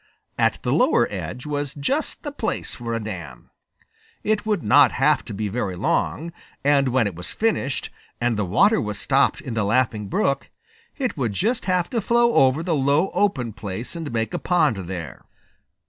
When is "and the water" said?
8.19-8.81